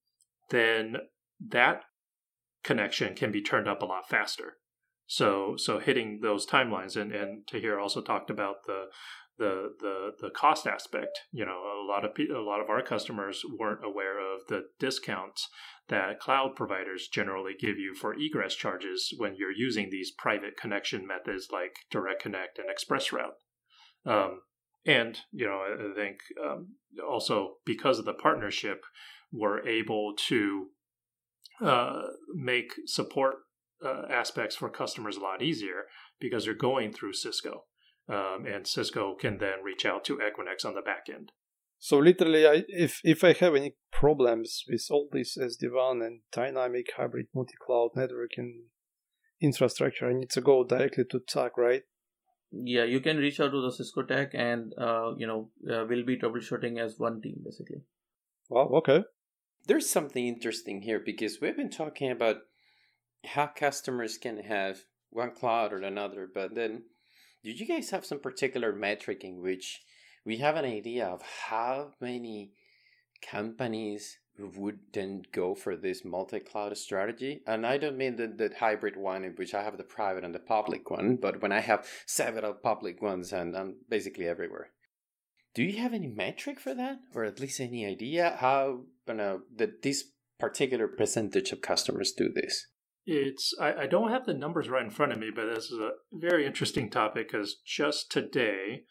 [0.50, 0.96] then
[1.40, 1.82] that
[2.64, 4.58] connection can be turned up a lot faster.
[5.06, 8.86] So so hitting those timelines and and Tahir also talked about the
[9.38, 11.20] the the the cost aspect.
[11.32, 15.48] You know, a lot of a lot of our customers weren't aware of the discounts
[15.88, 21.06] that cloud providers generally give you for egress charges when you're using these private connection
[21.06, 23.36] methods like Direct Connect and Express Route.
[24.04, 24.40] Um,
[24.84, 26.74] and you know, I think um,
[27.08, 28.84] also because of the partnership,
[29.32, 30.66] we're able to
[31.60, 32.02] uh,
[32.34, 33.36] make support
[33.84, 35.86] uh, aspects for customers a lot easier
[36.20, 37.64] because they're going through Cisco.
[38.08, 41.32] Um, and Cisco can then reach out to Equinix on the back end.
[41.78, 46.86] So literally, I, if if I have any problems with all this SD-WAN and dynamic
[46.96, 48.62] hybrid multi-cloud networking
[49.40, 51.82] infrastructure, I need to go directly to TAC, right?
[52.50, 56.04] Yeah, you can reach out to the Cisco TAC, and uh, you know uh, we'll
[56.04, 57.82] be troubleshooting as one team basically.
[58.48, 58.70] Wow.
[58.78, 59.04] Okay
[59.68, 62.38] there's something interesting here because we've been talking about
[63.24, 64.78] how customers can have
[65.10, 66.84] one cloud or another, but then
[67.44, 69.82] do you guys have some particular metric in which
[70.24, 72.52] we have an idea of how many
[73.22, 77.42] companies would then go for this multi-cloud strategy?
[77.46, 80.34] And i don't mean the, the hybrid one in which i have the private and
[80.34, 84.70] the public one but when i have several public ones and i'm basically everywhere
[85.54, 89.42] do you have any metric for that, or at least any idea how you know
[89.56, 90.04] that this
[90.38, 92.66] particular percentage of customers do this?
[93.06, 95.78] It's I, I don't have the numbers right in front of me, but this is
[95.78, 98.84] a very interesting topic because just today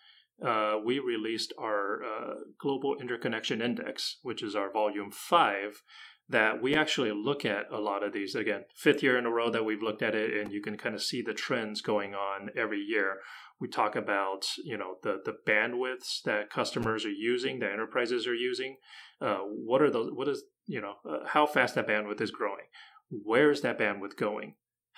[0.46, 5.82] uh, we released our uh, Global Interconnection Index, which is our volume five,
[6.30, 8.36] that we actually look at a lot of these.
[8.36, 10.94] Again, fifth year in a row that we've looked at it, and you can kind
[10.94, 13.18] of see the trends going on every year.
[13.60, 18.36] We talk about you know the the bandwidths that customers are using, that enterprises are
[18.36, 18.78] using.
[19.20, 20.12] Uh, what are those?
[20.14, 22.66] What is you know uh, how fast that bandwidth is growing?
[23.10, 24.56] Where is that bandwidth going?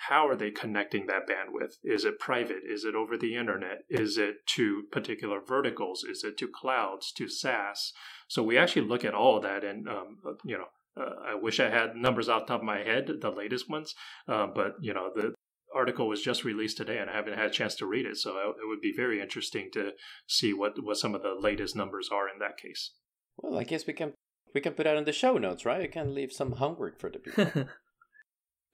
[0.08, 1.74] how are they connecting that bandwidth?
[1.84, 2.62] Is it private?
[2.66, 3.82] Is it over the internet?
[3.90, 6.04] Is it to particular verticals?
[6.04, 7.92] Is it to clouds, to SaaS?
[8.26, 11.60] So we actually look at all of that, and um, you know, uh, I wish
[11.60, 13.94] I had numbers off top of my head, the latest ones,
[14.26, 15.34] uh, but you know, the
[15.74, 18.16] article was just released today, and I haven't had a chance to read it.
[18.16, 19.92] So it would be very interesting to
[20.26, 22.92] see what what some of the latest numbers are in that case.
[23.36, 24.14] Well, I guess we can
[24.54, 25.80] we can put that in the show notes, right?
[25.80, 27.68] We can leave some homework for the people.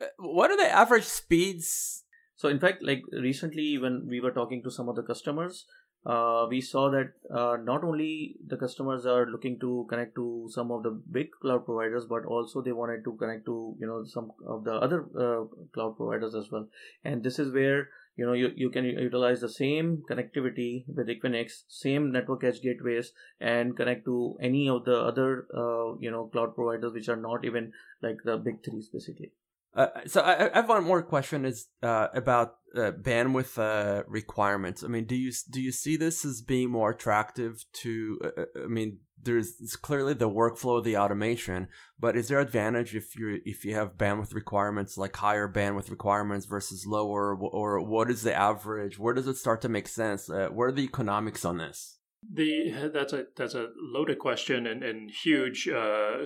[0.01, 2.05] Uh, what are the average speeds?
[2.35, 5.65] So, in fact, like recently, when we were talking to some of the customers,
[6.07, 10.71] uh, we saw that uh, not only the customers are looking to connect to some
[10.71, 14.31] of the big cloud providers, but also they wanted to connect to you know some
[14.47, 15.45] of the other uh,
[15.75, 16.69] cloud providers as well.
[17.05, 21.65] And this is where you know you, you can utilize the same connectivity with Equinix,
[21.69, 26.55] same network edge gateways, and connect to any of the other uh, you know cloud
[26.55, 29.33] providers which are not even like the big threes, basically.
[29.77, 34.83] Uh, so I, I, have one more question is uh, about uh, bandwidth uh, requirements.
[34.83, 38.19] I mean, do you do you see this as being more attractive to?
[38.25, 41.69] Uh, I mean, there's clearly the workflow, of the automation,
[42.01, 46.47] but is there advantage if you if you have bandwidth requirements like higher bandwidth requirements
[46.47, 48.99] versus lower, or what is the average?
[48.99, 50.29] Where does it start to make sense?
[50.29, 51.99] where are the economics on this?
[52.33, 55.69] The that's a that's a loaded question and, and huge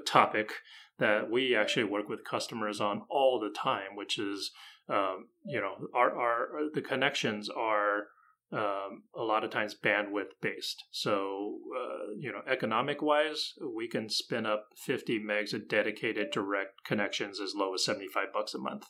[0.06, 0.52] topic
[1.00, 4.52] that we actually work with customers on all the time, which is,
[4.88, 8.08] um, you know, our, our the connections are
[8.52, 10.84] um, a lot of times bandwidth based.
[10.90, 16.84] So, uh, you know, economic wise, we can spin up 50 megs of dedicated direct
[16.84, 18.86] connections as low as 75 bucks a month,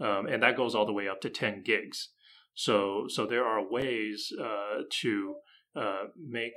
[0.00, 2.10] um, and that goes all the way up to 10 gigs.
[2.54, 5.34] So, so there are ways uh, to
[5.76, 6.54] uh, make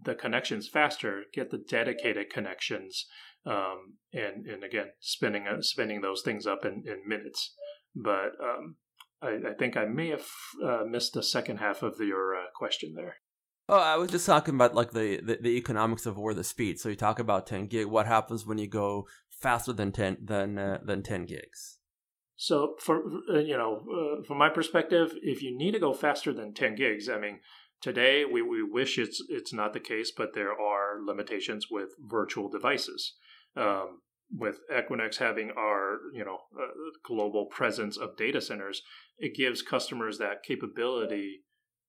[0.00, 3.06] the connections faster, get the dedicated connections
[3.46, 7.54] um, and and again spinning uh, spinning those things up in, in minutes.
[7.94, 8.76] But um,
[9.22, 10.26] I, I, think I may have
[10.62, 13.16] uh, missed the second half of your uh, question there.
[13.68, 16.78] Oh, I was just talking about like the, the, the, economics of or the speed.
[16.78, 17.86] So you talk about 10 gig.
[17.86, 21.78] What happens when you go faster than 10 than uh, than 10 gigs?
[22.36, 26.32] So for uh, you know, uh, from my perspective, if you need to go faster
[26.32, 27.40] than 10 gigs, I mean,
[27.80, 32.48] today we, we wish it's it's not the case, but there are limitations with virtual
[32.48, 33.14] devices
[33.56, 34.00] um,
[34.30, 36.68] with Equinix having our you know uh,
[37.04, 38.82] global presence of data centers,
[39.18, 41.42] it gives customers that capability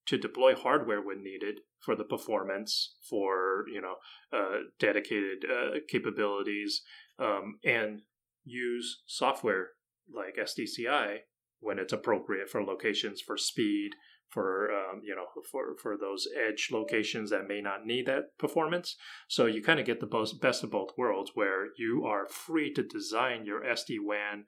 [0.08, 3.96] to deploy hardware when needed for the performance, for you know
[4.32, 6.82] uh, dedicated uh, capabilities,
[7.20, 8.02] um, and
[8.44, 9.70] use software
[10.14, 11.18] like SDCI
[11.60, 13.92] when it's appropriate for locations for speed,
[14.30, 18.96] for um, you know for for those edge locations that may not need that performance.
[19.28, 22.84] So you kind of get the best of both worlds, where you are free to
[22.84, 24.46] design your SD WAN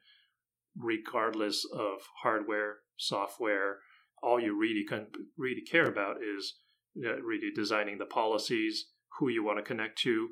[0.77, 3.79] regardless of hardware, software.
[4.21, 5.07] All you really can
[5.37, 6.55] really care about is
[7.05, 10.29] uh, really designing the policies, who you want to connect to,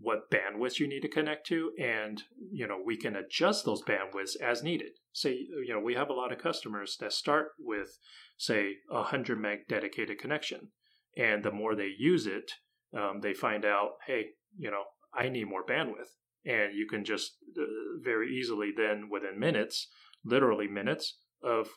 [0.00, 2.22] what bandwidths you need to connect to, and
[2.52, 4.92] you know we can adjust those bandwidths as needed.
[5.12, 7.98] Say you know we have a lot of customers that start with
[8.36, 10.68] say, a 100 meg dedicated connection.
[11.16, 12.52] And the more they use it,
[12.96, 14.26] um, they find out, hey,
[14.56, 14.84] you know,
[15.14, 16.12] I need more bandwidth.
[16.44, 17.64] And you can just uh,
[18.02, 19.88] very easily then, within minutes,
[20.24, 21.68] literally minutes, of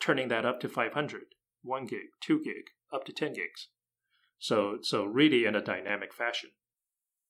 [0.00, 1.22] turning that up to 500,
[1.62, 3.68] 1 gig, 2 gig, up to 10 gigs.
[4.38, 6.50] So, so really in a dynamic fashion.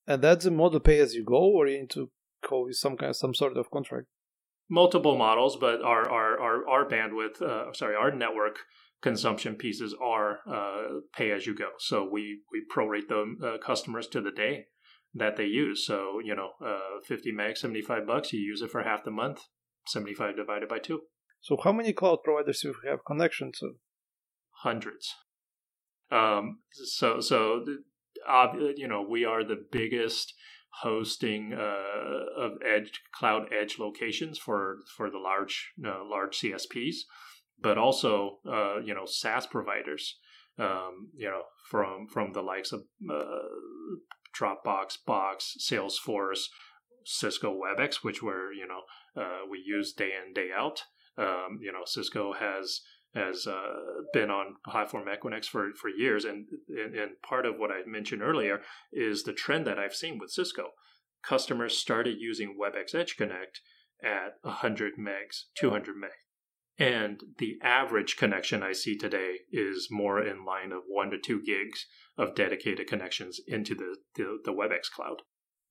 [0.08, 2.10] And that's a model pay as you go, or you need to
[2.48, 4.08] go with some kind, of some sort of contract
[4.68, 8.58] multiple models, but our our our, our bandwidth, uh, sorry, our network
[9.00, 11.70] consumption pieces are uh, pay as you go.
[11.78, 14.66] So we we prorate the uh, customers to the day
[15.14, 15.86] that they use.
[15.86, 18.32] So you know, uh, fifty meg, seventy five bucks.
[18.32, 19.40] You use it for half the month.
[19.86, 21.00] Seventy five divided by two.
[21.40, 23.74] So how many cloud providers do you have connection to?
[24.62, 25.14] Hundreds.
[26.10, 26.60] Um.
[26.72, 27.64] So so.
[28.76, 30.34] You know, we are the biggest
[30.82, 36.96] hosting uh, of edge cloud edge locations for for the large uh, large CSPs,
[37.60, 40.18] but also uh, you know SaaS providers.
[40.58, 43.48] Um, you know from from the likes of uh,
[44.36, 46.46] Dropbox, Box, Salesforce,
[47.04, 50.82] Cisco WebEx, which were you know uh, we use day in day out.
[51.16, 52.80] Um, you know Cisco has
[53.14, 56.24] has uh, been on platform Equinix for, for years.
[56.24, 58.60] And, and, and part of what I mentioned earlier
[58.92, 60.70] is the trend that I've seen with Cisco.
[61.22, 63.60] Customers started using WebEx Edge Connect
[64.02, 66.10] at 100 megs, 200 meg.
[66.78, 71.42] And the average connection I see today is more in line of one to two
[71.42, 71.86] gigs
[72.16, 75.22] of dedicated connections into the, the, the WebEx cloud.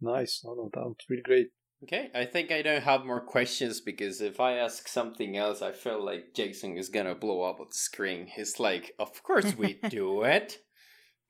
[0.02, 0.42] Nice.
[0.44, 1.48] No, no, that's really great.
[1.84, 5.72] Okay, I think I don't have more questions because if I ask something else, I
[5.72, 8.28] feel like Jason is gonna blow up on the screen.
[8.28, 10.58] He's like, "Of course we do it."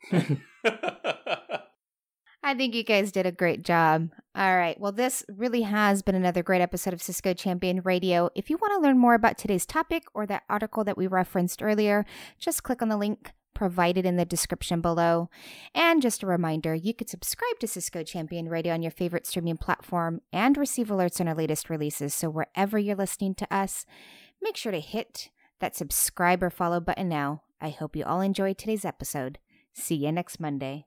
[2.44, 4.10] I think you guys did a great job.
[4.34, 4.80] All right.
[4.80, 8.30] Well, this really has been another great episode of Cisco Champion Radio.
[8.36, 11.62] If you want to learn more about today's topic or that article that we referenced
[11.62, 12.06] earlier,
[12.40, 15.30] just click on the link provided in the description below.
[15.74, 19.58] And just a reminder, you could subscribe to Cisco Champion Radio on your favorite streaming
[19.58, 22.14] platform and receive alerts on our latest releases.
[22.14, 23.88] So wherever you're listening to us,
[24.44, 27.42] make sure to hit that subscribe or follow button now.
[27.60, 29.40] I hope you all enjoyed today's episode.
[29.74, 30.87] See you next Monday.